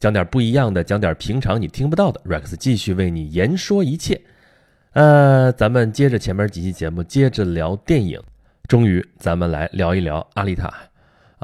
[0.00, 2.20] 讲点不一样的，讲点平常你听不到的。
[2.24, 4.20] Rex 继续为你言说一切。
[4.92, 8.22] 呃，咱们接着前面几期节目，接着聊电影。
[8.68, 10.68] 终于，咱们来聊一聊《阿丽塔》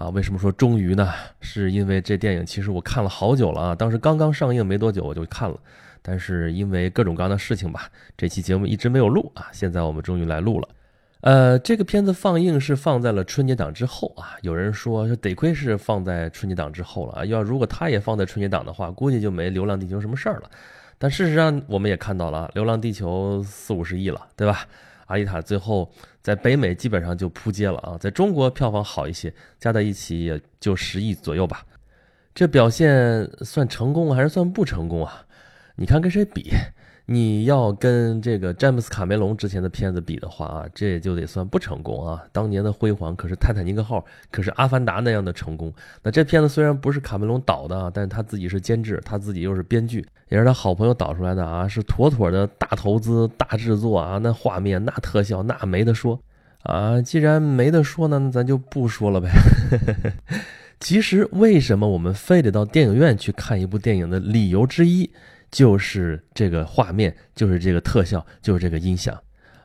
[0.03, 0.09] 啊。
[0.11, 1.13] 为什么说终于呢？
[1.41, 5.57] 是因为这电影其实我看了好久了啊，当时刚刚上映没多久我就看了，
[6.01, 9.49] 但是因为各种各样的事情吧，这期节目一直没有录啊。
[9.53, 10.69] 现在我们终于来录了。
[11.25, 14.37] 呃，这个片子放映是放在了春节档之后啊。
[14.43, 17.25] 有人说，得亏是放在春节档之后了啊。
[17.25, 20.51] 要如果他也放在春节档的话，估计就没《流浪地球》什么事儿了。
[20.99, 24.69] 但事实上，我们也看到了，《流浪地球》四五十亿了，对吧？
[25.07, 25.91] 阿丽塔最后
[26.21, 31.65] 在北美基本上就扑街了啊，在中国票房好一些，加在一起也就十亿左右吧。
[32.35, 35.25] 这表现算成功还是算不成功啊？
[35.75, 36.51] 你看跟谁比？
[37.07, 42.23] 你要跟这个詹姆斯卡梅隆之前的片子比的话啊，这也就得算不成功啊。
[42.33, 45.71] 当年的辉煌可是泰坦尼克号，可是阿凡达那样的成功。
[46.03, 54.17] 那这片子虽然不是卡梅隆导的，但是他自己是监制，他自己又是编剧，也是他好朋友导出来的啊，是妥妥的大投资、大制作啊。
[54.17, 56.19] 那画面、那特效、那没得说
[56.63, 57.03] 啊。
[57.03, 59.29] 既然没得说呢，那咱就不说了呗。
[60.81, 65.11] 其实为什么我们非得到电影院去看一部电影的理由之一？
[65.55, 69.17] 就是这个画面，就是这个特效，就是这个音响，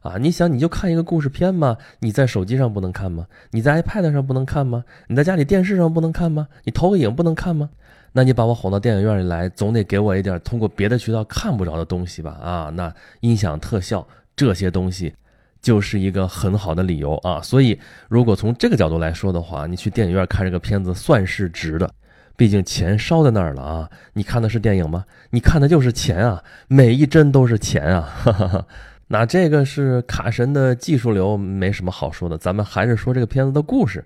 [0.03, 0.17] 啊！
[0.19, 1.75] 你想，你就看一个故事片吗？
[1.97, 3.25] 你在手机上不能看吗？
[3.49, 4.83] 你在 iPad 上不能看吗？
[5.07, 6.47] 你在家里电视上不能看吗？
[6.63, 7.71] 你投个影不能看吗？
[8.11, 12.33] 那你把我哄到电影院里来，总得给我一点通过别的渠道看不着的东西吧？
[12.39, 15.15] 啊，那音响、特效这些东西，
[15.59, 17.41] 就是一个很好的理由啊！
[17.41, 17.79] 所以，
[18.09, 21.91] 如果从这个角度来说的话，你去电影院看这个片子算是值的。
[22.39, 23.89] 毕竟钱烧在那儿了啊！
[24.13, 25.03] 你看的是电影吗？
[25.29, 26.41] 你看的就是钱啊！
[26.69, 28.09] 每一帧都是钱啊！
[28.23, 28.65] 哈哈哈。
[29.07, 32.37] 那这个是卡神的技术流，没什么好说的。
[32.37, 34.01] 咱们还是说这个片子的故事。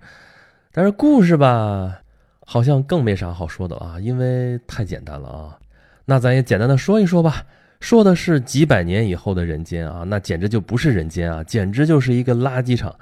[0.71, 1.99] 但是故事吧，
[2.43, 5.59] 好像更没啥好说的啊，因为太简单了啊。
[6.03, 7.45] 那咱也简单的说一说吧。
[7.81, 12.95] 说的是几百年以后的人间啊，那简直就不是人间啊，简直就是一个垃圾场。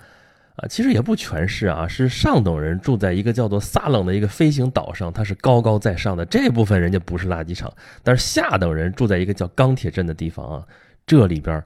[0.58, 7.74] 啊，其实也不全是啊，是上等人住在一个叫做撒冷的一个飞行岛上，它是高高在上的这部分人家不是垃圾场，
[8.04, 10.68] 但是下等人住在一个叫钢铁镇的地方啊，
[11.06, 11.64] 这里边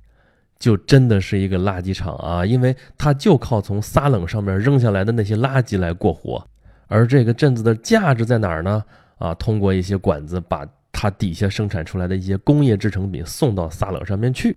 [0.60, 6.48] 就真的是一个垃圾场啊，因为它就靠从撒冷上面扔下来的那些垃圾来过活，
[6.88, 8.84] 而这个镇子的价值在哪儿呢？
[9.18, 14.56] 啊，通过一些管子把它底下生产出来的一些工业制成品送到撒冷上面去。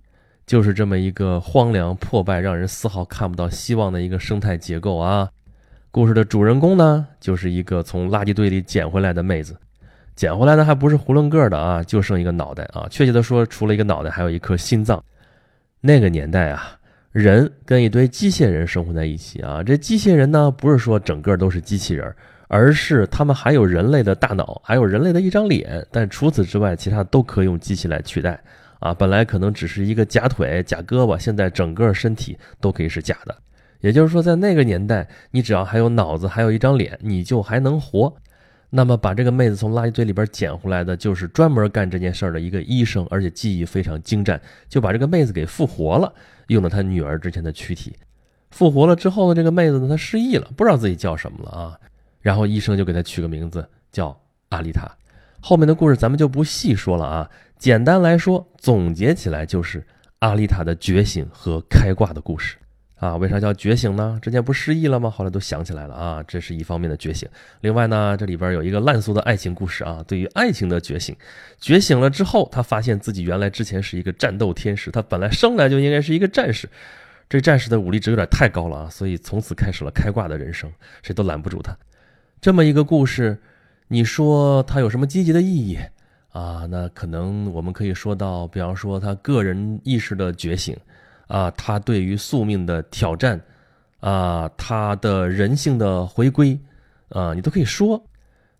[0.49, 5.29] 就是这么一个荒凉破败、让人丝毫看不到希望的一个生态结构啊！
[5.91, 9.55] 故事的主人公呢，就是一个从垃圾堆里捡回来的妹子，
[10.15, 12.87] 捡回来的还不是囫囵个的啊，就剩一个脑袋啊！
[12.89, 14.99] 确切的说，除了一个脑袋，还有一颗心脏。
[15.81, 16.79] 那个年代啊，
[17.11, 22.11] 人跟一堆机械人生活在一起啊，这机械人呢，不是说整个都是机器人，
[22.47, 28.41] 而是他们还有人类的大脑，还有人类的一张脸，但除此之外，其他都可以用机器来取代。
[28.79, 33.35] 啊，本来可能只是一个假腿、假胳膊，现在整个身体都可以是假的。
[33.81, 38.13] 也就是说，在那个年代，你只要还有脑子，还有一张脸，你就还能活。
[38.69, 46.13] 那么，把这个妹子从垃圾堆里边捡回来的，就是专门干这件事儿的一个医生，而且技艺非常精湛，就把这个妹子给复活了，
[46.47, 47.95] 用了他女儿之前的躯体。
[48.51, 51.79] 复活了之后呢，这个妹子呢，她失忆了，不知道自己叫什么了啊。
[52.21, 54.15] 然后医生就给她取个名字，叫
[54.49, 54.91] 阿丽塔。
[55.41, 57.29] 后面的故事咱们就不细说了啊。
[57.57, 59.85] 简单来说，总结起来就是
[60.19, 62.55] 阿丽塔的觉醒和开挂的故事
[62.95, 63.15] 啊。
[63.17, 64.17] 为啥叫觉醒呢？
[64.21, 65.09] 之前不失忆了吗？
[65.09, 66.23] 后来都想起来了啊。
[66.27, 67.27] 这是一方面的觉醒。
[67.61, 70.03] 另外呢，这里边有一个烂俗的爱情故事啊。
[70.07, 71.15] 对于爱情的觉醒，
[71.59, 76.69] 觉醒了之后，他发现自己原来之前是一个战斗天使，他本来生来就应该是一个战士。
[77.27, 80.71] 这战士的武力值有点太高了啊，所以从此开始了开挂的人生，
[81.03, 81.77] 谁都拦不住他。
[82.41, 83.37] 这么一个故事，
[83.91, 85.77] 你说它有什么积极的意义？
[86.31, 90.77] 啊，那可能我们可以说到，比方说他个人意识的觉醒，
[91.27, 93.41] 啊，他对于宿命的挑战，
[93.99, 96.57] 啊，他的人性的回归，
[97.09, 97.99] 啊，你都可以说。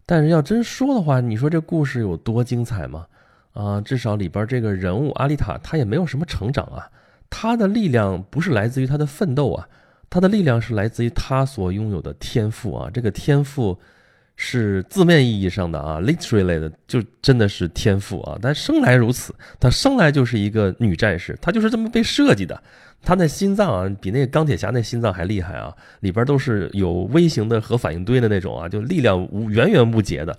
[0.07, 3.05] 但是要真说的话，你说这故事有多精彩吗？
[3.53, 6.89] 啊，至少里边这个人物阿丽塔，他也没有什么成长啊，
[7.29, 9.69] 他的力量不是来自于他的奋斗啊，
[10.09, 13.77] 他的力量是来自于他所拥有的天赋啊，这个天赋。
[14.41, 18.39] 是字面意义上的啊，literally 的，就真的是天赋啊。
[18.41, 22.63] 但生来如此，她生来就是一个女战士，她就是这么被设计的。
[23.01, 30.33] 她那心脏啊，比那个钢铁侠那心脏还厉害啊，里边都是有微型的核反应堆的那种啊，就力量无源源不竭的。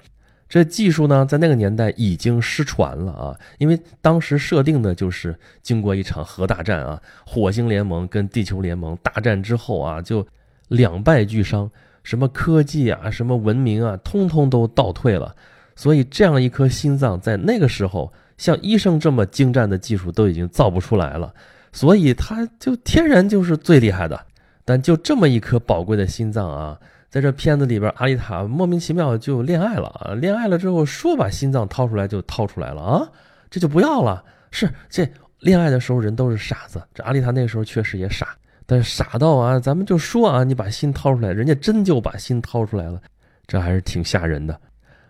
[0.48, 10.26] 这技术呢，在那个年代已经失传了啊，因为当时设定的就是经过一场核大战啊，火星联盟跟地球联盟大战之后啊，就
[10.68, 11.70] 两败俱伤。
[12.02, 15.34] 什么科技啊，什么文明啊，通通都倒退了，
[15.76, 21.32] 所以这样一颗心脏在那个时候，像医生这么精湛的技术都已经造不出来了，
[21.72, 24.20] 所以它就天然就是最厉害的。
[24.64, 30.14] 但就这么一颗宝贵的心脏啊，在这片子里边，阿丽塔莫名其妙就恋爱了啊！
[30.14, 33.08] 恋爱了之后，说把心脏掏出来就掏出来了啊，
[33.50, 34.22] 这就不要了。
[34.52, 35.08] 是这
[35.40, 38.28] 恋爱的时候人都是傻子，这阿丽塔那个时候确实也傻，
[38.70, 43.02] 但是傻到啊，咱们就说啊，你把心掏出来，人家真就把心掏出来了，
[43.48, 44.56] 这还是挺吓人的。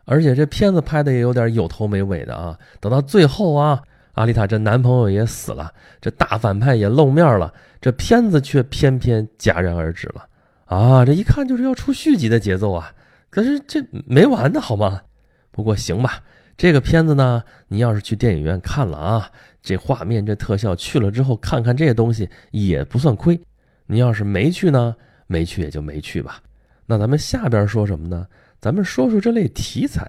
[0.07, 5.71] 而且这片子拍的也有点有头没尾的啊，等到最后啊，阿丽塔这男朋友也死了，
[6.01, 7.53] 这大反派也露面了，
[7.83, 10.27] 这片子却偏偏戛然而止了
[10.65, 11.05] 啊！
[11.05, 12.91] 这一看就是要出续集的节奏啊，
[13.29, 15.03] 可是这没完的好吗？
[15.51, 16.23] 不过行吧。
[16.57, 19.31] 这个片子呢，你要是去电影院看了啊，
[19.61, 23.39] 这画面这特效去了之后，看看这些东西也不算亏。
[23.91, 24.95] 你要是没去呢，
[25.27, 26.41] 没去也就没去吧。
[26.87, 28.27] 那咱们下边说什么呢？
[28.61, 30.09] 咱们说说这类题材。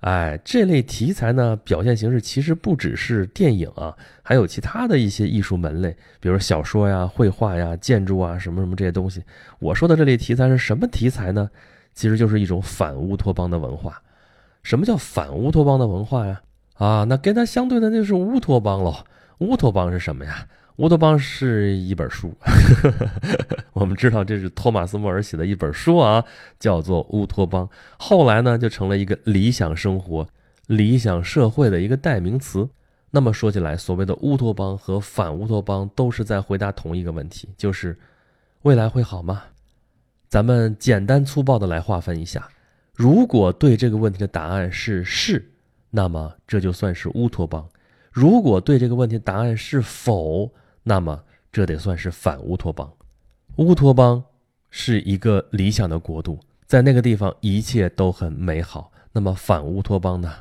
[0.00, 9.24] 哎，这类题材呢，表现形式其实不只是电影啊，还有其他的一些艺术门类，比如小说呀、绘画呀、建筑啊什么什么这些东西。
[9.58, 11.50] 我说的这类题材是什么题材呢？
[11.94, 14.00] 其实就是一种反乌托邦的文化。
[14.62, 16.40] 什么叫反乌托邦的文化呀？
[16.74, 18.94] 啊，那跟它相对的那就是乌托邦喽。
[19.38, 20.46] 乌托邦是什么呀？
[20.76, 22.34] 乌托邦是一本书，
[23.72, 26.22] 我们知道这是托马斯·莫尔写的一本书啊，
[26.58, 27.66] 叫做《乌托邦》。
[27.98, 30.28] 后来呢，就成了一个理想生活、
[30.66, 32.68] 理想社会的一个代名词。
[33.10, 37.96] 那么说起来，所谓的乌托邦和反乌托邦都是在回答同一个问题，就是
[38.62, 39.44] 未来会好吗？
[40.28, 42.46] 咱们简单粗暴的来划分一下。
[42.92, 45.52] 如果对这个问题的答案是是，
[45.88, 47.62] 那么这就算是乌托邦；
[48.12, 50.52] 如果对这个问题答案是否，
[50.88, 52.88] 那么这得算是反乌托邦。
[53.56, 54.22] 乌托邦
[54.70, 58.92] 是一个理想的国度，在那个地方一切都很美好。
[59.12, 60.32] 那么反乌托邦呢？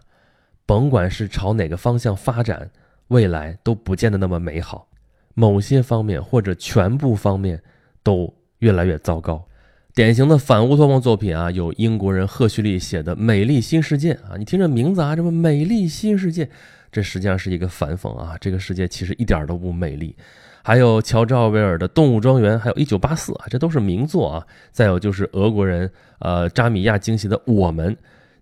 [0.68, 2.70] 甭管是朝哪个方向发展，
[3.08, 4.88] 未来都不见得那么美好，
[5.34, 7.64] 某些方面或者全部方面
[8.04, 9.48] 都越来越糟糕。
[9.96, 16.52] 典型的反乌托邦作品啊，有英国人赫胥黎写的《美丽新世界》啊，你听这名字啊，这么美丽新世界，
[16.96, 20.16] 这实际上是一个反讽啊，这个世界其实一点都不美丽。
[20.64, 24.48] 还有乔治奥威尔的《动物庄园》，还有一九八四啊，这都是名作啊。
[24.72, 27.94] 再有就是俄国人呃扎米亚惊喜的《我们》，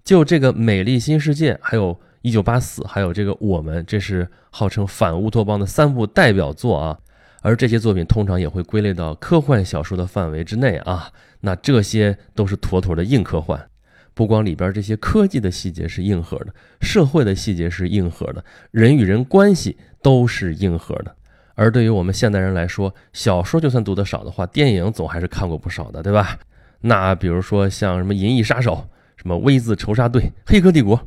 [0.03, 7.00] 就这个《美丽新世界》，还有一九八四，还有这个《我们》，这是号称反乌托邦的三部代表作啊。
[7.41, 11.11] 而这些作品通常也会归类到科幻小说的范围之内啊。
[11.41, 13.67] 那这些都是妥妥的硬科幻，
[14.13, 21.15] 不光里边这些科技的细节是硬核的，社会的细节是硬核的，人与人关系都是硬核的。
[21.56, 26.39] 而对于我们现代人来说，小说就算读得少的话，电影总还是看过不少的，对吧？
[26.81, 28.74] 那比如说像什么《银翼杀手》、
[29.15, 30.98] 什么《V 字仇杀队》、《黑客帝国》，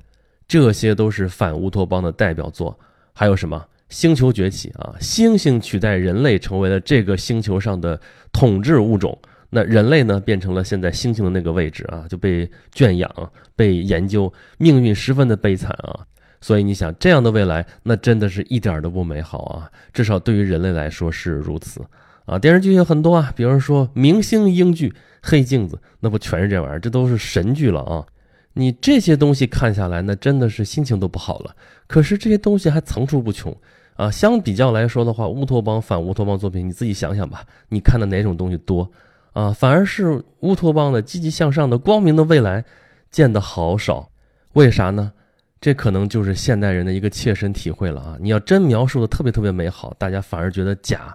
[0.48, 2.78] 这些都是反乌托邦的代表作。
[3.12, 3.58] 还有什么
[3.88, 4.94] 《星球崛起》啊？
[5.00, 8.00] 猩猩取代人类成为了这个星球上的
[8.32, 9.18] 统治物种。
[9.56, 13.10] 那人类呢，变成了现在猩猩的那个位置啊，就被圈养、
[13.56, 16.04] 被研究，命运十分的悲惨啊。
[16.42, 19.70] 所以你想，这样的未来，那真的是一点都不美好啊。
[19.94, 21.80] 至少对于人类来说是如此
[22.26, 22.38] 啊。
[22.38, 24.90] 电视剧有很多啊，比如说明星英剧
[25.22, 28.04] 《黑镜子》，那不全是这玩意儿，这都是神剧了啊。
[28.52, 31.56] 你这些东西看下来，那真的是心情都不好了。
[31.86, 33.56] 可是这些东西还层出不穷
[33.94, 34.10] 啊。
[34.10, 38.90] 相比较来说的话，乌托邦、反乌托邦作品，你自己想想吧，你看的哪种东西多？
[39.36, 42.64] 啊，反而是乌托邦的积极向上的光明的未来，
[43.10, 44.08] 见得好少，
[44.54, 45.12] 为啥呢？
[45.60, 48.16] 这可能就是现代人的一个切身体会了啊！
[48.18, 51.14] 你要真描述的特别特别美好，大家反而觉得假，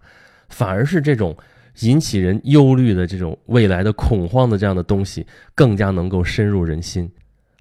[0.50, 1.36] 反而是这种
[1.80, 5.26] 引起人忧虑的这种未来的恐慌的这样的东西，
[5.56, 7.12] 更加能够深入人心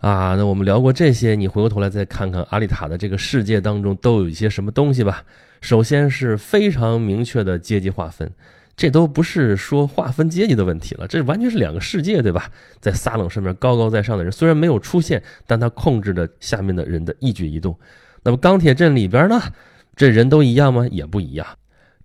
[0.00, 0.34] 啊！
[0.36, 5.24] 那我们聊过这些，你回过头来再看看阿丽塔的这个世界当中都有一些什么东西吧。
[5.62, 8.30] 首先是非常明确的阶级划分。
[8.80, 12.50] 这都不是说划分阶级的问题了，这完全是两个世界，对吧？
[12.80, 17.76] 在撒冷上面高高在上的人虽然没有出现，但他控制着下面的人的一举一动。
[18.22, 19.38] 那么钢铁镇里边呢，
[19.94, 20.88] 这人都一样吗？
[20.90, 21.46] 也不一样，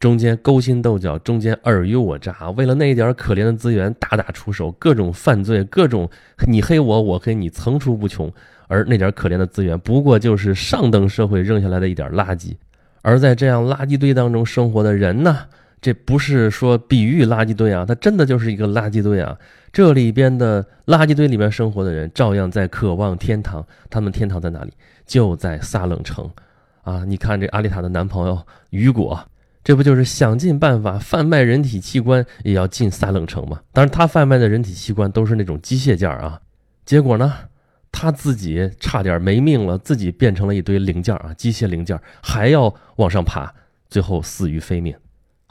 [0.01, 6.09] 中间勾心斗角，中间尔虞我诈，为了那一点可怜的资源大打出手，各种犯罪，各种
[6.45, 8.29] 你黑我，我黑你，层出不穷。
[8.67, 12.53] 而那点可怜的资源，不过就是上等社会扔下来的一点垃圾。
[13.01, 15.45] 而在这样垃圾堆当中生活的人呢？
[15.85, 19.37] 这不是说比喻垃圾堆啊，它真的就是一个垃圾堆啊。
[19.71, 23.63] 这里边的垃圾堆里面生活的人，照样在渴望天堂。
[23.87, 24.73] 他们天堂在哪里？
[25.05, 26.27] 就在撒冷城
[26.81, 27.05] 啊！
[27.05, 29.29] 你看这阿丽塔的男朋友雨果，
[29.63, 33.61] 这不就是想尽办法贩卖人体器官，也要进撒冷城吗？
[33.71, 36.41] 当然，他贩卖的人体器官都是那种机械件啊。
[36.83, 37.31] 结果呢，
[37.91, 43.53] 他自己差点没命了，自己变成了一堆零件啊，机械零件，还要往上爬，
[43.87, 44.91] 最后死于非命。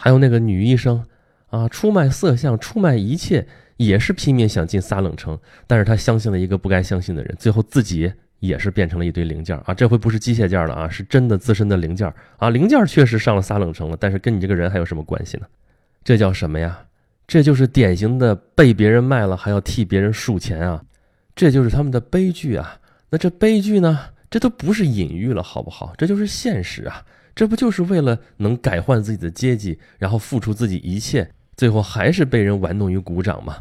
[0.05, 1.03] 还有那个女医生
[1.49, 3.47] 啊，出卖色相，出卖一切，
[3.79, 9.73] 也是拼命想进撒冷城，但是他相信了一个不该相信的人，最后自己也是变成了一堆零件啊。
[9.73, 12.51] 这回不是机械件了啊，是真的自身的零件啊。
[12.51, 15.47] 零件确实上了撒冷城了，但是跟你这个人还有什么关系呢？
[16.05, 16.79] 这叫什么呀？
[17.27, 20.85] 这就是典型的被别人卖了还要替别人数钱啊！
[21.35, 22.79] 这就是他们的悲剧啊！
[23.09, 23.99] 那这悲剧呢？
[24.29, 25.95] 这都不是隐喻了，好不好？
[25.97, 27.03] 这就是现实啊！
[27.35, 33.57] 这不就是为了能改换自己的阶级，然后付出自己一切，最后还是被人玩弄于股掌吗？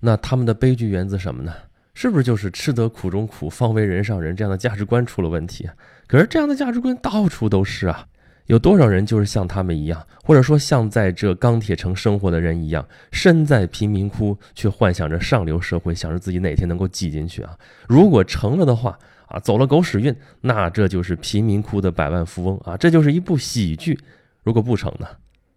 [0.00, 1.52] 那他们的悲剧源自什么呢？
[1.92, 5.68] 是不是就是吃得苦中苦，方为人上人这样的价值观出了问题？
[6.06, 8.06] 可是这样的价值观到处都是啊！
[8.46, 17.58] 有多少人就是像他们一样，或者说像在这钢铁城生活的人一样，身在贫民窟，却幻想着上流社会，想着自己哪天能够挤进去啊？
[17.88, 22.76] 如果成了的话啊，走了狗屎运，那这就是贫民窟的百万富翁啊！
[22.76, 23.98] 这就是一部喜剧。
[24.42, 25.06] 如果不成呢？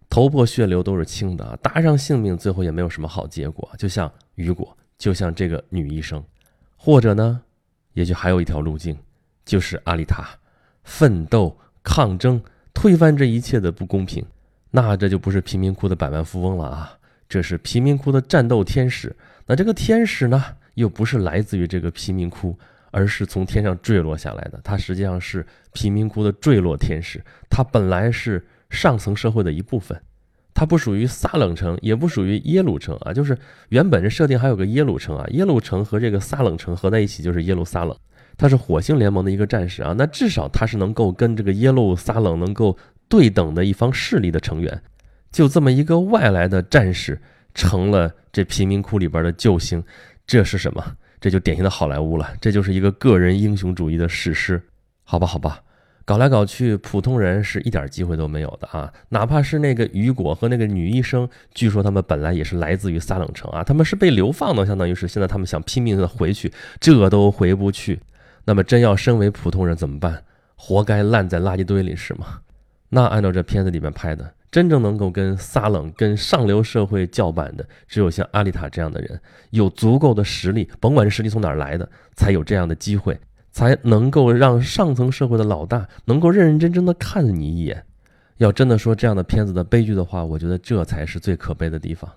[0.08, 3.68] 头破血流都是轻的，搭上性命，最后也没有什么好结果。
[3.78, 6.22] 就像雨果，就像这个女医生，
[6.76, 7.40] 或者呢，
[7.94, 8.96] 也许还有一条路径，
[9.44, 10.28] 就是阿丽塔，
[10.84, 12.40] 奋斗抗争。
[12.74, 14.24] 推翻这一切的不公平，
[14.70, 16.98] 那这就不是贫民窟的百万富翁了啊！
[17.28, 19.14] 这是贫民窟的战斗天使。
[19.46, 20.42] 那这个天使呢，
[20.74, 22.58] 又不是来自于这个贫民窟，
[22.92, 24.60] 而是从天上坠落下来的。
[24.62, 27.20] 他实际上是贫民窟的坠落天使。
[27.50, 30.00] 他本来是上层社会的一部分，
[30.54, 33.12] 他不属于撒冷城，也不属于耶路城啊。
[33.12, 33.36] 就是
[33.70, 37.96] 原本这设定还有个耶路城啊，耶路城和这个撒冷城合在一起就是耶路撒冷。
[38.36, 42.76] 他是火星联盟的一个战士啊，那至少他是能够跟这个耶路撒冷能够
[43.08, 44.82] 对等的一方势力的成员。
[45.30, 47.20] 就这么一个外来的战士
[47.54, 49.82] 成了这贫民窟里边的救星，
[50.26, 50.96] 这是什么？
[51.22, 54.60] 这就典型的好莱坞了，这就是一个个人英雄主义的史诗。
[55.04, 55.62] 好吧，好吧，
[56.04, 58.92] 搞来搞去，普通人是一点机会都没有的啊！
[59.10, 68.00] 哪怕是那个雨果和那个女医生，据说他们本来也是来自于撒冷城啊，他们是被流放的，相当于是现在他们想拼命的回去，这都回不去。
[68.44, 70.24] 那么真要身为普通人怎么办？
[70.56, 72.40] 活该烂在垃圾堆里是吗？
[72.88, 79.18] 那按照这片子里面拍的，真正能够跟撒冷、跟上流社会叫板的，只有像阿丽塔这样的人，
[79.50, 83.18] 有足够的实力，甭管这实力从哪儿来的，才有这样的机会，
[83.50, 87.82] 才能够让上层社会的老大能够认认真真的看你一眼。
[88.36, 92.10] 要真的说这样的片子的悲剧的话，我觉得这才是最可悲的地方。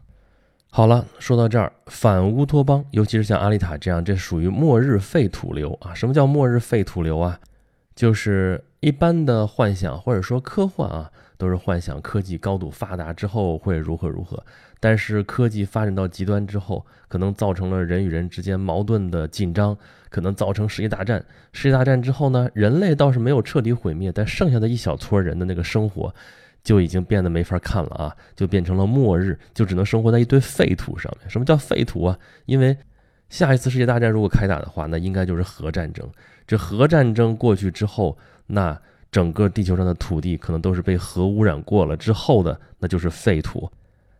[0.69, 5.93] 好了，说到这儿，反乌托邦，尤其是像阿丽塔这样，这属于末日废土流啊！
[5.93, 7.39] 什么叫末日废土流啊？
[7.95, 14.43] 就是一般的幻想或者说科幻啊，都是幻想科技高度发达之后会如何如何。
[14.79, 19.77] 但是科技发展到极端之后，可能造成了人与人之间矛盾的紧张，
[20.09, 21.23] 可能造成世界大战。
[21.53, 26.13] 世界大战之后呢，人类倒是没有彻底毁灭，但剩下的一小撮人的那个生活。
[26.63, 28.17] 就已经变得没法看了啊！
[28.35, 31.29] 就变成了末日，就只能生活在一堆废土上面。
[31.29, 32.17] 什么叫废土啊？
[32.47, 32.75] 因为
[33.29, 36.09] 下一次世界大战如果开打的话，那应该就是核战争。
[36.47, 38.81] 这核战争过去之后，那
[39.15, 43.71] 整个地球上的土地可能都是被核污染过了之后的，那就是废土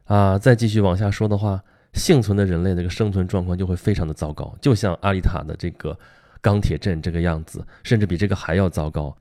[0.06, 0.40] 啊！
[0.40, 1.62] 再继续往下说的话，
[1.92, 6.00] 幸存的人类这个生存状况就会非常的糟糕，就像阿丽塔的这个
[6.40, 9.14] 钢铁镇这个样子，甚至比这个还要糟糕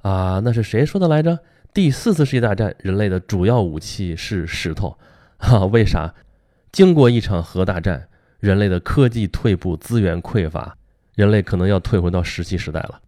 [0.00, 0.40] 啊！
[0.42, 1.38] 那是谁说的来着？
[1.72, 4.98] 第四次世界大战，人类的主要武器是石头，
[5.36, 6.12] 哈， 为啥？
[6.72, 8.08] 经过一场核大战，
[8.40, 10.76] 人类的科技退步，资源匮乏，
[11.14, 13.00] 人类可能要退回到石器时代了。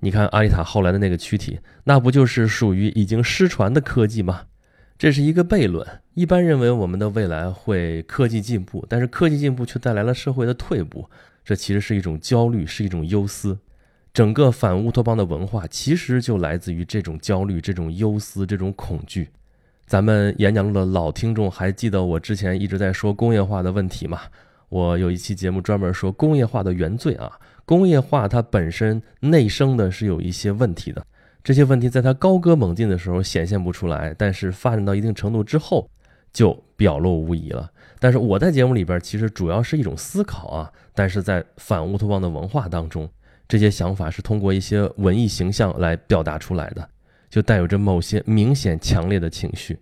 [0.00, 4.46] 你看阿丽塔后来的那个躯体，那不就是属于已经失传的科技吗？
[4.98, 5.86] 这是一个悖论。
[6.14, 11.08] 一般认为我们的未来会科技进步，但是科技进步却带来了社会的退步，
[11.44, 13.58] 这其实是一种焦虑，是一种忧思。
[14.12, 19.28] 整个反乌托邦的文化其实就来自于这种焦虑、这种忧思、这种恐惧。
[19.86, 24.20] 咱们演讲录的老听众还记得我之前一直在说工业化的问题吗？
[24.68, 27.30] 我有一期节目专门说工业化的原罪啊。
[27.70, 31.06] 工业化它本身内生的是有一些问题的，
[31.44, 35.88] 这些问题在它高歌猛进的时候显现不出来，但是发展到一定程度之后
[36.32, 37.70] 就表露无遗了。
[38.00, 43.08] 但是我在节目里边其实主要是一种思考啊，但是在反乌托邦的文化当中。
[43.46, 46.88] 这些想法是通过一些文艺形象来表达出来的，
[47.28, 49.78] 就带有着某些明显强烈的情绪。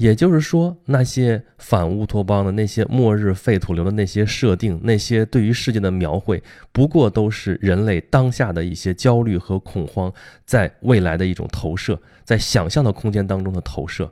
[0.00, 6.42] 也就是说，那些反乌托邦的那些末日废土流的那些设定，那些对于世界的描绘，
[6.72, 10.10] 不过都是人类当下的一些焦虑和恐慌，
[10.46, 14.10] 在未来的一种投射，在想象的空间当中的投射。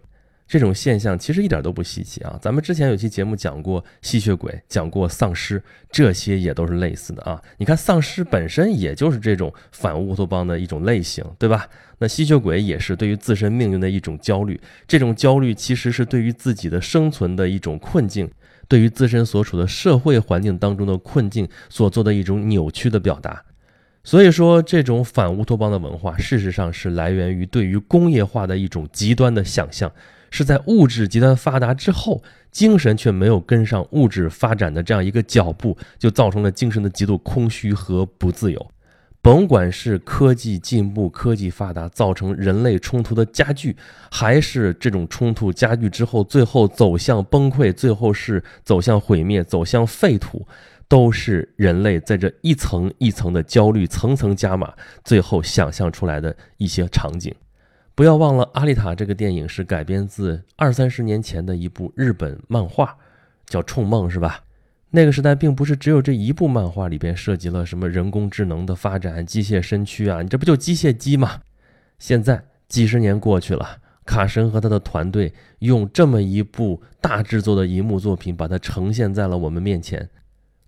[0.48, 2.38] 这种现象其实一点都不稀奇啊。
[2.40, 5.62] 咱们之前有期节目讲过吸血鬼，讲过丧尸，
[5.92, 7.40] 这些也都是类似的啊。
[7.58, 11.68] 你看丧尸本身也就是这种反乌托邦的一种类型，对吧？
[11.98, 18.30] 那吸血鬼也是对于自身命运的一种焦虑，这种焦虑其实是对于自己的生存的一种困境，
[18.66, 23.44] 对于自身所处的社会环境当中的困境所做的一种扭曲的表达。
[24.04, 29.92] 所以说，这种反乌托邦的文化，事实上是来源于对于工业化的一种极端的想象，
[30.30, 38.70] 是在物质极端发达之后，精神却没有跟上物质发展的这样一个脚步，就造成了精神的极度空虚和不自由。
[39.20, 43.76] 甭管是科技进步、科技发达造成人类冲突的加剧，
[44.10, 50.46] 还是这种冲突加剧之后，最后走向崩溃，最后是走向毁灭、走向废土。
[50.90, 54.72] 都是人类在这一层一层的焦虑层层加码，
[55.04, 57.34] 最后想象出来的一些场景。
[57.98, 62.96] 不要忘了，《阿丽塔》这个电影是改编自二三十年前的一部日本漫画，
[63.44, 64.44] 叫《冲梦》，是吧？
[64.90, 71.40] 那个时代并不是只有这一部漫画里边涉及了什么人工智能的发展、机械身躯啊，你这不就机械姬吗？
[71.98, 73.66] 现在几十年过去了，
[74.06, 80.08] 卡神和他的团队用这么一部大制作的银幕作品，把它呈现在了我们面前。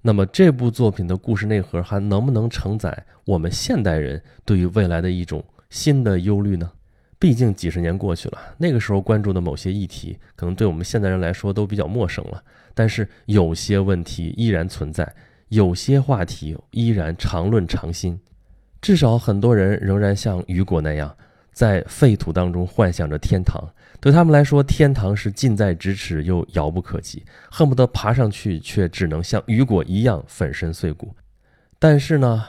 [0.02, 6.72] 那么这部作品的故事内核还能不能承载我们现代人对于未来的一种新的忧虑呢？
[7.20, 12.42] 毕竟几十年过去了，那个时候关注的某些议题，可能对我们现代人来说都比较陌生了。
[12.74, 15.14] 但是有些问题依然存在，
[15.48, 18.18] 有些话题依然常论常新。
[18.80, 21.14] 至少很多人仍然像雨果那样，
[21.52, 23.62] 在废土当中幻想着天堂。
[24.00, 31.14] 对他们来说，天堂是近在咫尺又遥不可及，恨不得爬上去，却只能像雨果一样粉身碎骨。
[31.78, 32.46] 但是呢，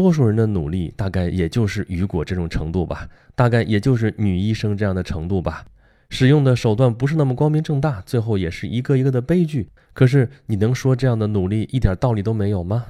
[0.00, 5.66] 多数人的努力大概也就是雨果这种程度吧，大概也就是女医生这样的程度吧。
[6.08, 9.70] 使用的手段不是那么光明正大，最后也是一个一个的悲剧。
[9.92, 12.86] 可是你能说这样的努力一点道理都没有吗？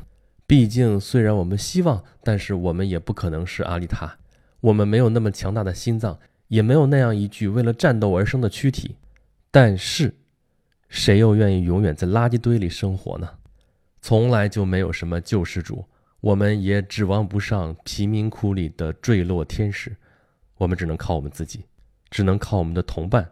[0.47, 4.19] 毕竟，虽然我们希望，但是我们也不可能是阿丽塔，
[4.61, 6.19] 我们没有那么强大的心脏。
[6.49, 8.97] 也没有那样一具为了战斗而生的躯体，
[9.51, 10.15] 但是，
[10.89, 13.29] 谁又愿意永远在垃圾堆里生活呢？
[14.01, 15.85] 从来就没有什么救世主，
[16.21, 19.97] 我们也指望不上贫民窟里的坠落天使，
[20.57, 21.65] 我们只能靠我们自己，
[22.11, 23.31] 只能靠我们的同伴。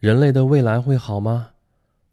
[0.00, 1.50] 人类的未来会好吗？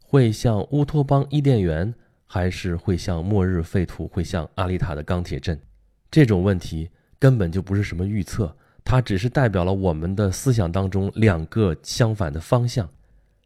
[0.00, 1.92] 会像乌托邦伊甸园，
[2.24, 5.60] 还是会像末日废土，会像阿丽塔的钢铁镇？
[6.10, 8.56] 这种问题根本就不是什么预测。
[8.84, 12.88] 它只是代表了我们的思想当中两个相反的方向。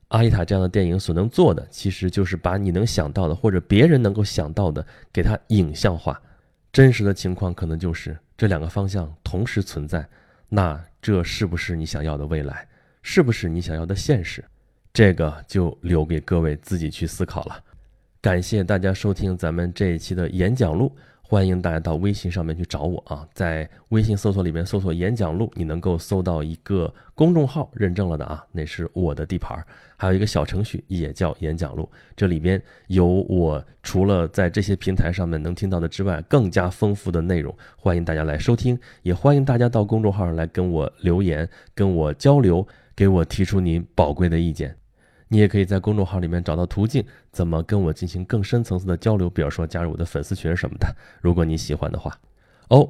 [0.09, 6.21] 阿丽塔这样的电影所能做的，其实就是把你能想到的或者别人能够想到的，给它影像化。
[6.73, 10.07] 真实的情况可能就是这两个方向同时存在。
[10.49, 12.67] 那这是不是你想要的未来？
[13.03, 14.45] 是不是你想要的现实？
[14.93, 17.63] 这个就留给各位自己去思考了。
[18.21, 20.95] 感谢大家收听咱们这一期的演讲录。
[21.31, 29.63] 欢迎大家到微信上面去找我啊，在微信搜索里面搜索“演讲录”，你能够搜到一个公众号认证了的啊，那是我的地盘。
[29.99, 31.87] 还有一个小程序也叫“演讲录”，
[32.17, 37.55] 这里边有我除了在这些平台上面能听到的之外，更加丰富的内容。
[37.77, 44.78] 欢迎大家来收听，也欢迎大家到公众号上来跟我留言、跟我交流，给我提出您宝贵的意见。
[45.29, 50.87] 你也可以在公众号里面找到途径，怎么跟我进行更深层次的交流，比如说加入我的粉丝群什么的。
[51.21, 52.19] 如果你喜欢的话，
[52.69, 52.89] 哦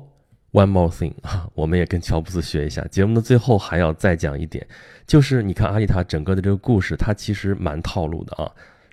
[0.53, 2.83] ，one more thing 啊，我们也跟乔布斯学一下。
[2.87, 4.67] 节目的最后还要再讲一点，
[5.07, 8.51] 就是你看阿丽塔整个的这个故事，它其实蛮套路的啊。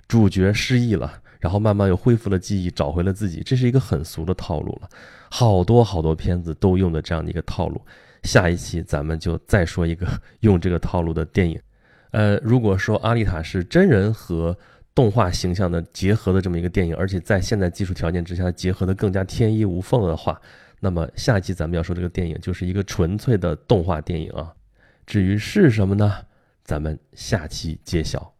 [0.08, 4.88] 主角失忆了，然后慢慢又恢复了记忆，找回了自己，这是一个很俗的套路了。
[5.30, 7.80] 好多好多片子都用的这样的一个套路。
[8.22, 10.06] 下一期咱们就再说一个
[10.40, 11.60] 用这个套路的电影。
[12.16, 14.56] 呃，如果说阿丽塔是真人和
[14.94, 20.40] 动画形象的结合的这么一个电影，而且在现在技术条件之下结合的更加天衣无缝的话，
[20.80, 24.54] 那么下期咱们要说这个电影就是一个纯粹的动画电影啊。
[25.04, 26.10] 至于是什么呢？
[26.64, 28.32] 咱们下期揭晓。